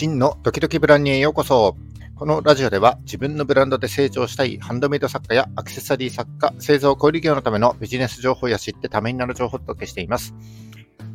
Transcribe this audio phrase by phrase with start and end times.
[0.00, 1.76] 真のドキドキブランニュへようこそ。
[2.14, 10.34] このラジオでは自分のブランドで成長したいハンドメイド作家やアクセサリー作家、製造小売業のためのビジネス情報や知ってためになる情報をお届けしています。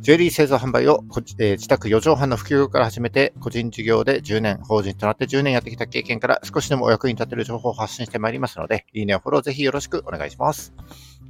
[0.02, 10.72] ジュエリー製造販売を、えー、自宅4畳半の普及から始めて、個人事業で10年、法人となって10年やってきた経験から少しでもお役に立てる情報を発信してまいりますので、いいねをフォローぜひよろしくお願いします。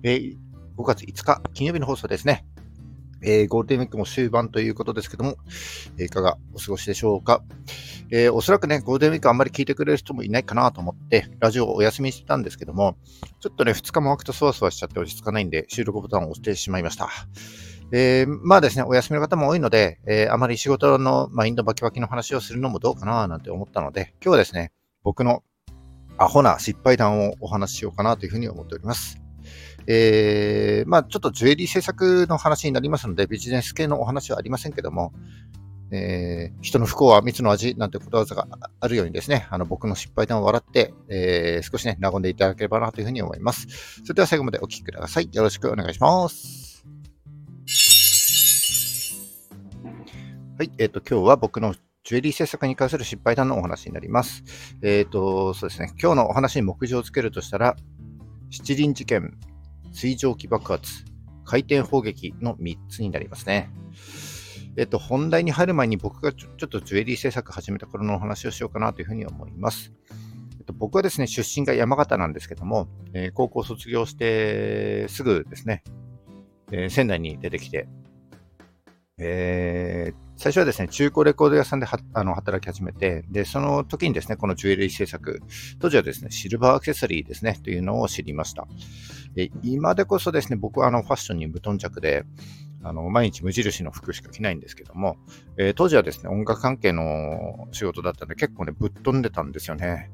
[0.02, 0.36] えー、
[0.76, 2.44] 5月5日金曜日の放送ですね。
[3.22, 5.36] えー、ゴールデンウィークも終盤ということですけども、
[5.98, 7.42] えいかがお過ごしでしょうか？
[8.10, 12.96] えー、おそらくね、ゴールデンウィークあんまり聞いてくれる人もいないかなと思って、ラジオをお休みしてたんですけども、
[13.40, 17.08] ちょっとね、2日も空くとそわそわしちゃって落ち着かないんで、収録ボタンを押してしまいました。
[17.92, 25.42] えー、まあですね、お休みの方も多いので、えー、あまり仕事のマインドバキバキの話をするのもどうかななんて思ったので、今日はですね、僕の
[26.18, 29.25] アホな失敗談をお話ししようかなというふうに思っております。
[29.86, 35.12] えー、まあちょっとジュエリー制作の話になりますので、ビジネス系のお話はありませんけども、
[35.90, 38.46] えー、人の不幸は蜜の味なんてことわざが
[38.80, 43.66] あるようにですね、あの僕の失敗談を笑って、えー、少しね、和んでいただければなというふうに思います。
[44.02, 45.28] それでは最後までお聞きください。
[45.32, 46.84] よろしくお願いします。
[50.58, 54.42] はい、えっ、ー、と、今日は僕のジュエリー制作に関する失敗談のお話になります。
[54.82, 57.76] えっ、ー、と、そうですね、今日のお話に目次をつけるとしたら、
[58.50, 59.36] 七輪事件、
[59.92, 61.04] 水蒸気爆発、
[61.44, 63.70] 回転砲撃の3つになりますね。
[64.76, 69.92] えっと、本題に入る前に僕がちょちょっとジュエリー制作始めた頃のお話をしようかなというふうに思います。
[70.58, 75.82] えっと、僕はですね、出身が山形なんですけども、えー、高校卒業してすぐですね、
[76.72, 77.88] えー、仙台に出てきて、
[79.18, 85.40] えー、最初はですね、中古レコード屋さんであの働き始めて、で、その時にですね、このジュエリー制作、
[85.78, 88.66] 当時はですね、シルバーアクセサリーですね、というのを知りました。
[89.34, 92.24] で今でこそですね、僕はあのファッションに無頓着で、
[92.82, 95.16] あの毎日無印の服しか着ないんですけども、
[95.56, 100.10] えー、当時はですね、音楽関係の仕事だったんで結構ね、ぶっ飛んでたんですよね。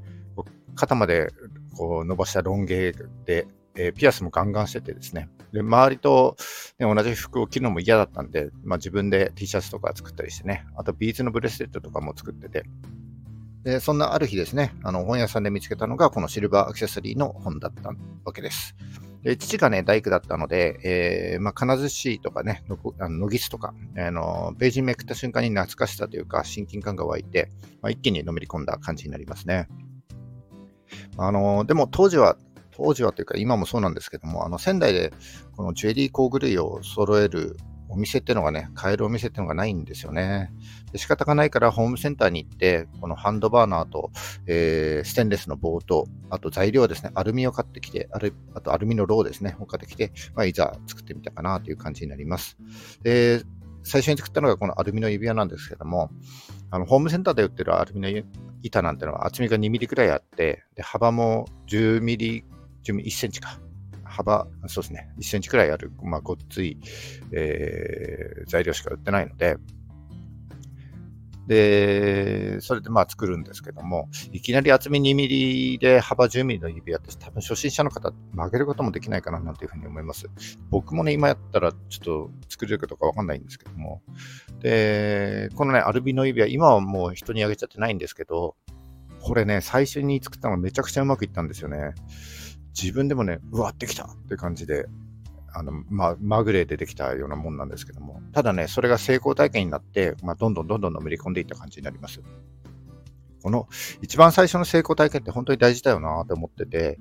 [0.76, 1.28] 肩まで
[1.76, 2.92] こう伸ばしたロン毛
[3.26, 3.46] で、
[3.76, 5.28] えー、ピアスもガンガンしててですね。
[5.52, 6.36] で、周りと、
[6.78, 12.64] ね、同じ服を着るのも嫌だったんで、まあ、自分で T シャツとか作ったりしてね、あとビーズのブレスレットとかも作ってて、
[13.64, 17.92] で、そんなある日ですね、あの本屋さんで見つけたのがこのシルバーアクセサリーの本だった
[18.24, 18.74] わけです。
[19.22, 20.80] で父がね、大工だったので、
[21.34, 22.64] えー、まあ、金槌シとかね、
[22.98, 27.50] あのノギスとか、あの、ページめくった瞬間に懐かしさというか、親近感が湧いて、
[27.82, 29.68] まあ、一気にのめり込んだ感じになりますね。
[31.16, 32.36] あの、でも当時は、
[32.72, 35.12] 当時はというか今もそうなんですけども、あの仙台で
[35.56, 37.56] このジュエリー工具類を揃える
[37.92, 40.50] お店っていうのがね、買えるお店っていうのがないんですよね。
[40.92, 44.10] で仕方がないからホームセンターに行って、このハンドバーナーと、
[44.46, 52.56] えー、ステンレスの棒と、あと材料ですね、アルミを買ってきて、あるあとアルミのローですね、を買ってきて、まあ、いざ作ってみたかなという感じになります。
[53.02, 53.42] で、
[53.84, 56.10] 最初に作ったのがこのアルミの指輪なんですけども、
[56.70, 58.22] あのホームセンターで売ってるアルミの
[58.62, 62.44] 板なんてのは厚みが2ミリくらいあって、で幅も10ミリ、
[62.82, 63.58] 10ミリ1センチか、
[64.04, 66.78] 幅、そうですね、1センチくらいある、まあ、ごっつい、
[67.32, 69.56] えー、材料しか売ってないので、
[71.46, 80.26] で、それでまあ作るんですけども、いきなり厚み2ミリで幅10ミリの指輪って多分初心者の方曲げることもできないかななんていうふうに思います。
[80.70, 84.02] 僕もね、今やったらちょっと作れるかどうかわかんないんですけども。
[84.60, 88.56] で、このね、アルビの指輪、今はもう人にあげちゃってないんですけど、
[89.20, 91.94] これね、最初に作ったのがめちゃくちゃうまくいったんですよね。
[92.80, 94.86] 自分でもね、うわってきたって感じで、
[95.54, 102.22] あの、ま、まぐれでできたようなもんなんですけども、ただね、それが成功体験になって、まあ、どんどんどんどんのめり込んでいった感じになります。
[103.42, 103.68] この
[104.00, 106.98] 一番最初の成功体験って本当に大事だよなと思ってて、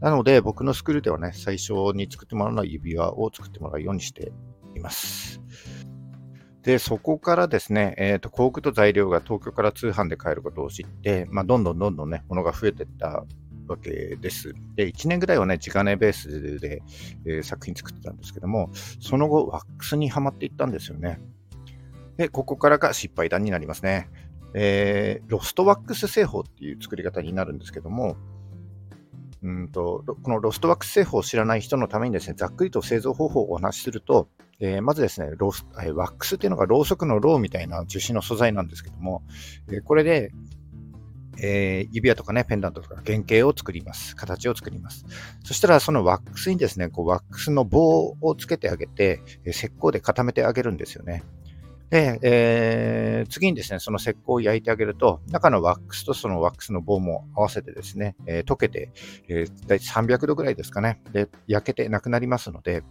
[0.00, 4.32] なので僕のスクールではね、最初に作ってもらうのは指輪を作ってもらうようにして
[4.74, 5.40] います。
[6.62, 13.24] で、そこからですね、えっ、ー、と、工具と材料が東京から通販で買えることを知って、まあ、どんどんどんどんね、ものが増えていった
[13.66, 14.54] わけです。
[14.76, 16.82] で、1年ぐらいはね、地金ベースで、
[17.24, 18.70] えー、作品作ってたんですけども、
[19.00, 21.20] その後、ワックスにはまっていったんですよね。
[22.16, 24.08] で、ここからが失敗談になりますね。
[24.54, 28.16] えー、ロストワックス製法っていう作り方になるんですけども、
[29.42, 34.28] うんとこのロストワックス製法を知らない人のためにですね、ざっくりと製造方法をお話しすると、
[34.58, 39.22] えー、まずですねロス、ワックスっていうのがろうそくのろうみたいな樹脂の素材なんですけども、
[39.68, 40.32] えー、これで
[41.38, 44.16] えー、指輪とかね、ペンダントとか原型を作ります。
[44.16, 45.04] 形を作ります。
[45.44, 51.22] そしたら、そのワックスにですね、こうワックスの棒をつけてあげて、え、石膏で固めてあげるんですよね。
[51.90, 58.90] で、えー、次にですね、その石膏を焼いてあげると、中のワックスとそのワックスの棒も合わせてですね、えー、溶けて、
[59.28, 62.82] えー、大体300度ぐらいですかね、で、焼けてなくなりますので、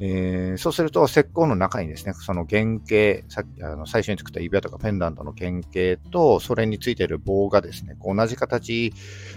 [0.00, 8.92] えー、そうすると石膏の中にですね、その原型、さっきあの最初に作った指輪とかペンダントの原型と、それについている棒がですね、同じ形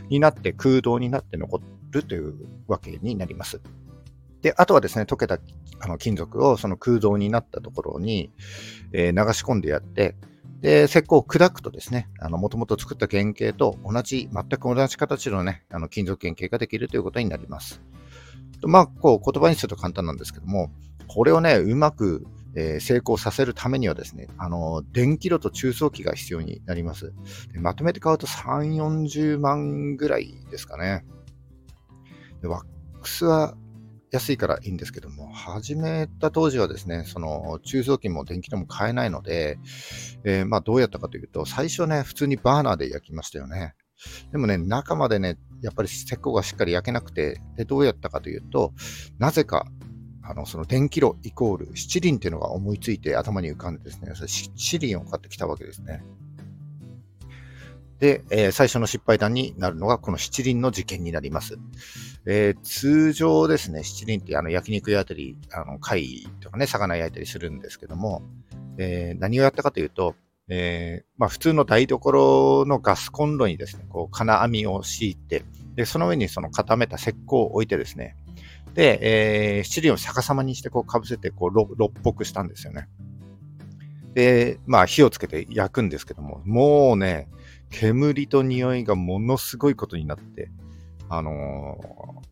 [0.10, 1.62] になって空洞になって残
[1.92, 2.34] るという
[2.68, 3.62] わけになります。
[4.42, 5.40] で、あとはですね、溶けた
[5.80, 8.32] あの金属をその空洞になったところに、
[8.94, 10.16] えー、流し込んでやって、
[10.62, 17.82] で、石膏を砕くとですね、あの、もともと作った原型と同じ、全く同じ形のね、あの、金属原型ができるということになります。
[18.64, 20.72] まあ、こう、言葉にすると簡単なんですけども、
[21.08, 22.26] これをね、うまく、
[22.56, 27.14] えー、成功させるためにはですね、あの、電気炉と中層機が必要になります。
[27.54, 31.06] でまとめて買うと3、40万ぐらいですかね。
[32.42, 32.66] でワッ
[33.02, 33.56] クスは
[34.12, 39.60] 安いからいいんですけども、始めた当時はですね、その中層機も電気炉も買えないので、
[40.24, 43.76] えー、まあどうやったかというと、最初ね、普通にバーナーで焼きましたよね。
[44.32, 48.74] でもね、中までね、やっぱり石膏がしっかり焼けなくて、で、どうやったかというと、
[49.18, 49.68] なぜか、
[50.22, 54.12] あの、その電気炉イコール七輪っていうのが思いついて頭に浮かんでですね、
[54.56, 56.04] 七輪を買ってきたわけですね。
[58.00, 61.58] で、えー、最初の失敗談になるのがこの七輪の事件になります。
[62.26, 68.22] えー、通常ですね、七輪ってあの焼肉屋あたり、あの貝とかね、魚焼いたりするんですけども、
[68.78, 70.16] えー、何をやったかというと、
[70.50, 75.44] えー、まあ、普通の台所のガスコンロにですね、こう金網を敷いて、
[75.76, 78.16] で、その上にその固めた石膏を置いてですね、
[78.74, 82.88] で、えー、七輪を逆さまにしてこう被せてこうろっぽくしたんですよね。
[84.14, 87.28] で、まあ火をつけて焼くんですけども、もうね、
[87.70, 90.50] 煙と匂いがものすごいことになって、
[91.10, 91.78] あの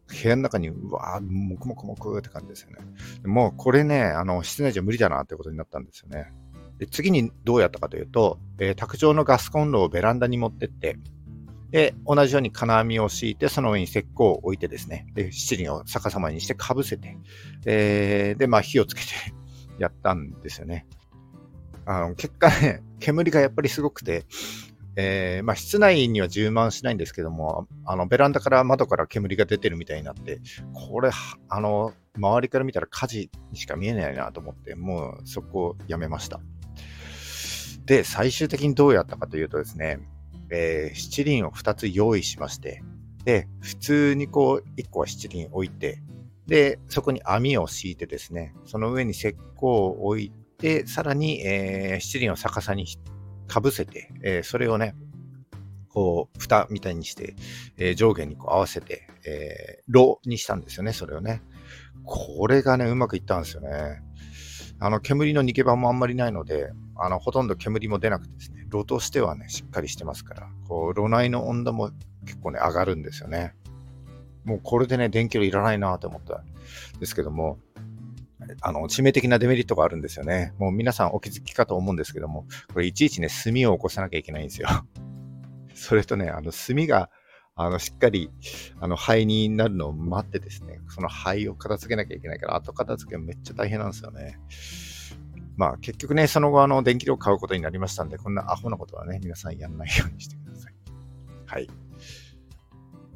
[0.07, 2.77] ー、部屋の中に、うわー、もくもくもくって感じですよね。
[3.25, 6.31] もうこれね、あの、室内じゃ無理だなってことになったんですよね。
[6.77, 10.97] で次にどうやったかというと、えー、卓上のガスコンロをベランダに持ってって、
[11.71, 17.17] で、同じように金網を敷いて、その上に石膏を置いてですね、で、七輪を逆さまにしてかぶせて、
[17.65, 19.07] えー、で、まあ火をつけて
[19.79, 20.85] やったんですよね。
[21.85, 24.25] あの、結果ね、煙がやっぱりすごくて、
[24.97, 30.39] えー、まあ、室内には充満しないんですけども、あの、ベランダから窓から煙が出てるみたいになって、
[30.73, 31.09] これ、
[31.49, 36.39] あの、周りから見たら火事にしか見えないなと思って、もうそこをやめました。
[37.85, 39.99] で、最終的にどうやったかというとですね、
[40.49, 42.83] えー、七輪を2つ用意しまして、
[43.23, 46.01] で、普通にこう、1個は七輪置いて、
[46.47, 52.85] で、そこに網を敷いてですね、その上に石膏を置いて、さらに、えー、七輪を逆さに
[53.47, 54.95] かぶせて、えー、それをね、
[55.89, 57.35] こう、蓋みたいにして、
[57.77, 61.41] えー、上下にこう合わせて、えー、炉にしたんですよね、それをね。
[62.03, 64.01] これがね、うまくいったんですよね。
[64.79, 71.91] あの、煙の逃げ場もあんまりないので、あの、ほとんど煙も出なくてですね、炉としてはね、しっかりしてますから、こう、炉内の温度も
[72.25, 73.53] 結構ね、上がるんですよね。
[74.43, 77.59] もうこれでね、電気炉いらないなと思ったんですけども、
[78.61, 80.53] あの、致命的なデメリットがあるんですよね。
[80.59, 84.67] もう皆さんお気づきかと思うんですけども、これいちいちね、炭を起こさなきゃいけないんですよ。
[85.73, 87.09] それとね、あの、炭が、
[87.55, 88.29] あの、しっかり、
[88.79, 94.37] あの、灰になるのを待ってですね、その灰を片付けなきゃいけないから、後片付けめっちゃ大変なんですよね。
[95.57, 100.73] まあ、結局ね、その後、あの、電気量を買うことになりましたんで、こんなアホなことはね、皆さんやんないようにしてください。
[101.45, 101.69] はい。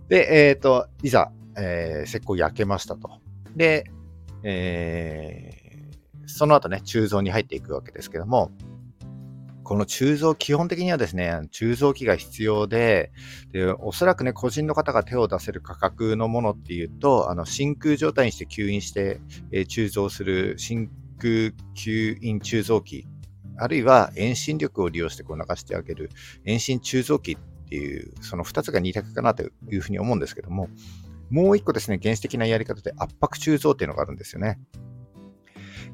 [0.07, 3.19] で、えっ、ー、と、いざ、えー、石膏焼けましたと。
[3.55, 3.91] で、
[4.43, 8.51] えー、その後ね、鋳造に入っていくわけですけども、
[9.69, 13.11] この鋳造、基本的にはですね、鋳造機が必要で、
[13.51, 19.21] で、おそらくね、個人の方が手を出せる価格のものっていうと、あの、真空状態にして吸引して、
[19.51, 23.05] えー、鋳造する真空吸引鋳造機、
[23.57, 26.09] あるいは遠心力を利用してこう流してあげる
[26.45, 27.37] 遠心鋳造機っ
[27.69, 30.69] ていう、その2つが2択かなというふうに思うんですけども、
[31.29, 34.59] もう一個ですね、原始的なやり方で圧迫鋳造っていうのがあるんですよね。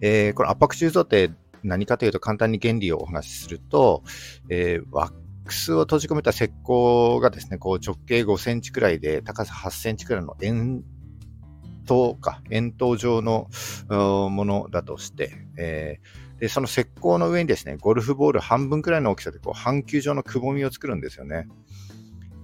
[0.02, 1.32] えー、この圧迫鋳造って
[1.64, 4.04] 何かというと簡単に原理をお話しすると、
[4.50, 5.14] えー、ワッ
[5.46, 10.84] クスを閉じ込めた石膏がですね、こう直径5センチくらいで高さ8センチくらいの円
[11.86, 13.48] 筒か、円筒状の
[14.30, 21.48] ものだとして、えー、でその石膏の上にですね、ゴルフボール半分くらいの大きさでこう半球状のくぼみを作るんですよね。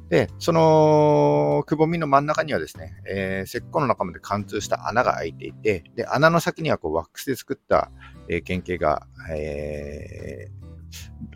[0.09, 7.91] で、そのくぼみの真ん中にはですね、えー、石膏の中まで貫通した穴が開いていて、で、穴の先にはこうワックスで作った、
[8.27, 10.61] えー、原型が、えー、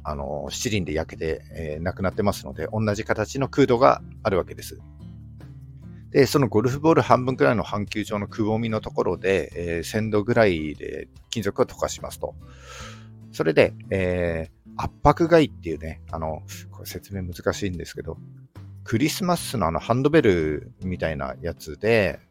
[0.03, 4.77] あの、七輪で焼けて、えー、なくなってますので、同じ形の空洞があるわけです。
[6.15, 12.35] で、そのゴルフボール半分くらいの半球状のくぼみのところで、えー、1000度ぐらいで金属を溶かしますと。
[13.33, 16.41] それで、えー、圧迫蓋っていうね、あの、
[16.71, 18.17] これ説明難しいんですけど、
[18.85, 22.21] クリスマスのあのハンドベルみたいなやつで、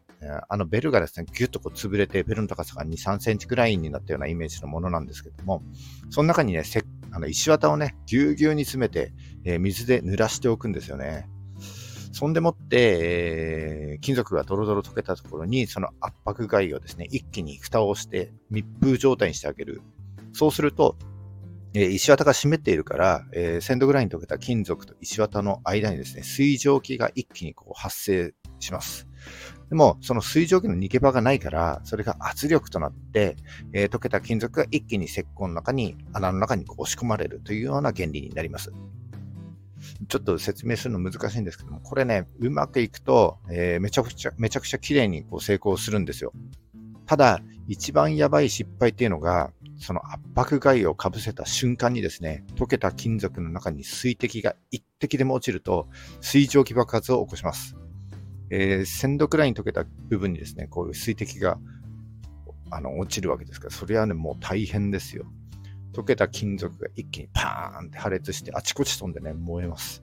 [0.49, 5.61] あのベルがですね、ギュッとこう潰れて、ベルの高さが2、3センチくらいになったようなイメージのものなんですけども、
[6.09, 6.63] その中にね、
[7.11, 9.13] あの石綿をね、ぎゅうぎゅうに詰めて、
[9.43, 11.29] えー、水で濡らしておくんですよね。
[12.15, 19.81] そんでもって、えー、金属がドロドロ溶けたところに、その圧迫蓋をですね、一気に蓋をして密封状態にしてあげる。
[20.31, 20.95] そうすると、
[21.73, 29.09] えー、石綿が湿っているから、えー、1000度ぐらいに溶けた金属と石綿の間にですね、水蒸気が一気にこう発生します。
[29.67, 33.35] でも、その水蒸気の逃げ場がないから、それが圧力となって、
[33.73, 38.71] えー、溶けた金属が一気に石膏の中に、穴の中に押し込まれるというような原理になります。
[40.07, 46.33] ちょっと説明するの難しいんですけども、これね、うまくいくと、えー、めちゃくちゃ、めちゃくちゃ綺麗にこう成功するんですよ。
[47.05, 55.87] ただ、一番やばい失敗っていうのが、その圧迫外をかぶせた瞬間にですね、溶けた金属の中に水滴が一滴でも落ちると、
[56.21, 57.75] 水蒸気爆発を起こします。
[58.49, 61.57] えー、1000度くらいに溶けた部分にですね、こういう水滴が
[62.69, 65.25] あの落ちるわけですから、それはね、もう大変ですよ。
[65.95, 70.01] 溶けた金属が一気にパーンって破裂して、あちこち飛んでね、燃えます。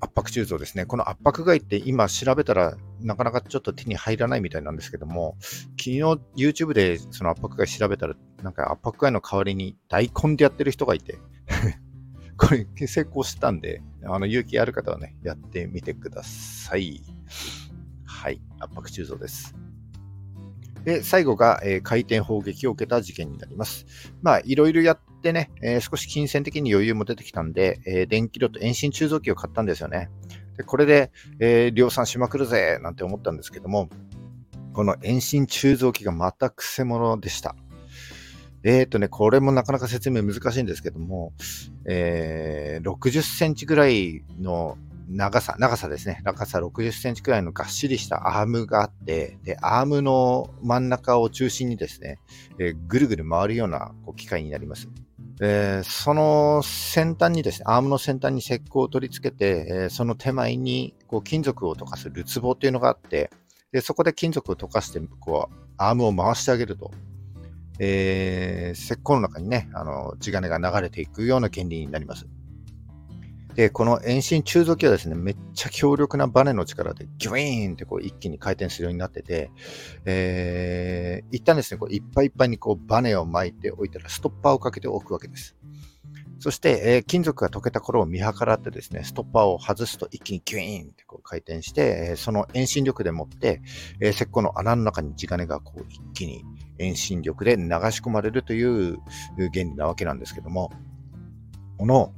[0.00, 0.86] 圧迫鋳造ですね。
[0.86, 6.00] この圧迫外って今調べたらなかなかちょっと手に入らないみたいなんですけども、昨日
[6.36, 11.18] YouTube でその圧迫外調べたら、なんか圧迫外の代わりに大根でやってる人がいて
[12.38, 17.02] これ成功したんで、あの勇気ある方はね、やってみてください。
[18.06, 19.54] はい、圧迫鋳造です。
[20.84, 23.86] で、最後が、えー、回転砲撃を受けた事件になります。
[24.22, 30.08] まあ、いろいろやってね、えー、少し金銭的に余裕も出てきたんで、えー、電気炉と遠心鋳造機を買ったんですよね。
[30.56, 33.88] でこれで、え、量産しまくるぜなんて思ったんですけども、
[34.72, 37.56] この遠心鋳造機がまたくせ者でした。
[38.62, 41.32] えっ、ー、とね、これもなかなか説明難しいんですけども、
[41.86, 44.76] えー、60センチぐらいの
[45.10, 46.20] 長さ、長さですね。
[46.24, 52.18] 長さ60センチくらいのがっしりしたアームがあって、で、アームの真ん中を中心にですね、
[52.60, 54.88] えー、ぐるぐる回るようなこう機械になります。
[55.40, 63.30] えー、その先端にですね、アームの先端に石膏を取り付けて、えー、その手前にこう金属を溶かするつぼっていうのがあって、
[63.72, 66.92] でそこで金属を溶かして、こう、アームを回してあげると。
[67.82, 72.26] えー、石膏の中にね、あの、地金が流れていくような原理になります。
[73.54, 79.50] で、この遠心中造機はですね、めっちゃ強力なバネの力でギュイーンってこう一気に回転するようになってて、
[80.04, 85.56] えー、一旦ですね、こういっぱいいっぱいにこうバネを巻いておいたらストッパーをかけておくわけです。
[86.38, 93.60] そして、えー、金属が溶けた頃を見計らってですね、ストッパーを外すと一気にギュイーンってこう回転して、え、その遠心力でもって、
[94.00, 96.42] えー、石膏の穴の中に地金がこう一気に
[96.78, 98.96] 遠心力で流し込まれるという
[99.36, 100.72] 原理なわけなんですけども、
[101.76, 102.14] この、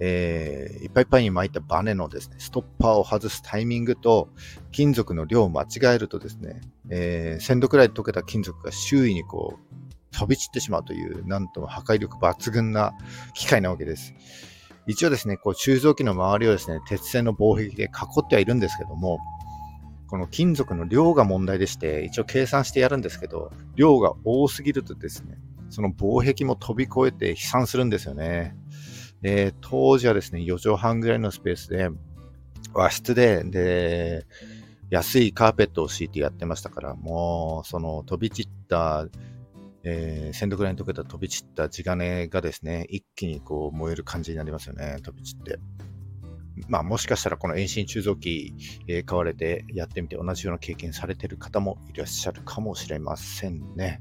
[0.00, 4.28] えー、いっぱいいっぱいに巻いたバネのですね、ストッパーを外すタイミングと
[4.70, 9.78] 金属の量を間違えるとですね、えー、1000度くらい溶けた金属が周囲にこう
[10.12, 12.92] 飛び散ってしまうという、なんとも破壊力抜群な
[13.34, 14.14] 機械なわけです。
[14.86, 17.88] 一応ですね、こう、鋳造機の周りをですね、鉄製の防壁で囲
[18.20, 19.18] ってはいるんですけども、
[20.08, 25.38] この金属の量が問題でして、一応計算してやるんですけど、量が多すぎるとですね、
[25.68, 28.56] その防壁も飛び越えて飛散するんですよね。
[29.22, 31.90] で、当時はですね、4畳半ぐらいのスペースで、
[32.72, 34.26] 和室で、で、
[34.90, 39.08] 安いカーペットを敷いてやってましたから、もう、その飛び散った
[39.84, 45.58] えー、1000度ぐらいに溶けた飛び散った地金がですね、一気にこう燃える感じになりますよね、飛び散って。
[46.68, 48.52] まあもしかしたらこの遠心鋳造機、
[48.88, 54.00] えー、買われてやってみて同じような経験されてる方もいらっしゃるかもしれませんね。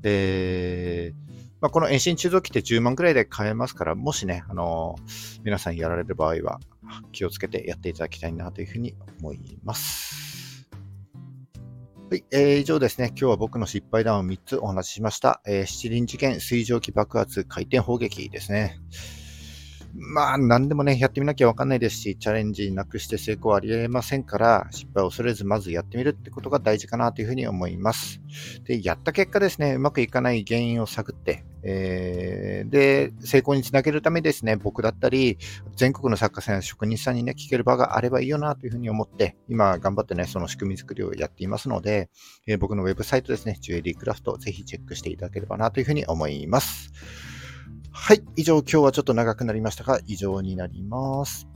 [0.00, 1.14] で、
[1.60, 6.60] まあ、この遠心鋳造機って10万くらいで買えますから、もしね、あのー、皆さんやられる場合は
[7.10, 10.68] 気をつけてやっていただきたいなというふうに思います。
[12.10, 13.08] はい、えー、以上ですね。
[13.08, 15.42] 今日は僕の失敗談を3つお話ししました。
[15.46, 18.78] えー、七輪事件、水蒸気爆発、回転砲撃ですね。
[19.94, 28.20] まあ、何でもね、やってみなきゃわかんないですし、チャレンジなくして成功はありえませんから、失敗を恐れず、まずやってみるってことが大事かなというふうに思います。
[28.64, 35.38] で、やった結果ですね、うまくいかない原因を探って、えー、で、成功につなげるためですね、僕だったり、
[35.74, 42.10] 全国の作家さんや職人さんにね、聞ける場があればいいよなというふうに思って、今頑張ってね、その仕組み作りをやっていますので、
[42.46, 46.92] えー、僕のウェブサイトですね、ジュエリークラフト、ぜひチェックしていただければなというふうに思います。
[48.00, 48.22] はい。
[48.36, 51.46] 以上、今日はちょっと長くなりましたが、以上になります。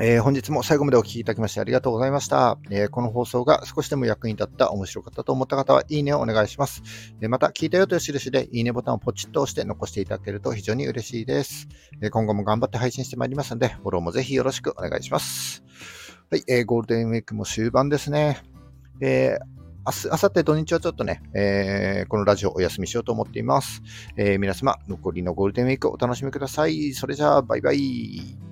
[0.00, 6.82] えー、本日も最後までお聴きいただきましてありがとうございました、えー、この放送が少しでも役に立った面白かったと思った方は、いいねをお願いします。
[7.22, 11.68] えまた、聞いたよという印で、いいねボタンをポチッと押して残していただけると非常に嬉しいです。
[12.00, 15.64] え今後も頑張って配信してまいりますので、フォローもぜひよろしくお願いします。
[16.30, 18.42] はい、えー、ゴールデンウィークも終盤ですね。
[19.00, 23.82] えー明日、明後日土日はちょっとね、えー、このラジオお休みしようと思っています。
[24.16, 26.92] えー、皆様、残りのゴールデンウィークお楽しみください。
[26.92, 28.49] それじゃあ、バイバイ。